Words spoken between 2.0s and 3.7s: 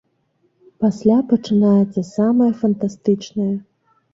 самае фантастычнае.